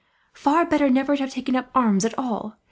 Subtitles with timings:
[0.33, 2.57] "Far better never to have taken up arms at all.